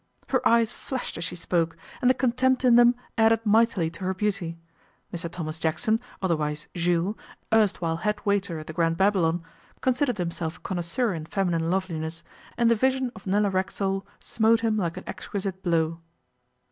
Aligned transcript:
Her 0.29 0.41
eyes 0.47 0.73
flashed 0.73 1.15
as 1.19 1.23
she 1.23 1.35
spoke, 1.35 1.77
and 2.01 2.09
the 2.09 2.15
contempt 2.15 2.65
in 2.65 2.75
them 2.75 2.95
added 3.19 3.45
mightily 3.45 3.91
to 3.91 4.03
her 4.03 4.15
beauty. 4.15 4.57
Mr 5.13 5.31
Thomas 5.31 5.59
Jackson, 5.59 5.99
otherwise 6.23 6.67
Jules, 6.73 7.17
erstwhile 7.53 7.97
head 7.97 8.19
waiter 8.25 8.57
at 8.57 8.65
the 8.65 8.73
Grand 8.73 8.97
Babylon, 8.97 9.43
considered 9.81 10.17
himself 10.17 10.57
a 10.57 10.61
connoisseur 10.61 11.13
in 11.13 11.27
feminine 11.27 11.69
loveliness, 11.69 12.23
and 12.57 12.71
the 12.71 12.75
vision 12.75 13.11
of 13.15 13.27
Nella 13.27 13.51
Racksole 13.51 14.03
smote 14.19 14.61
him 14.61 14.75
like 14.75 14.97
an 14.97 15.03
exquisite 15.05 15.61
blow. 15.61 16.01